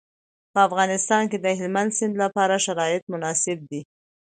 په 0.53 0.59
افغانستان 0.67 1.23
کې 1.31 1.37
د 1.41 1.47
هلمند 1.59 1.91
سیند 1.97 2.15
لپاره 2.23 2.61
شرایط 2.65 3.03
مناسب 3.13 3.57
دي. 3.69 3.81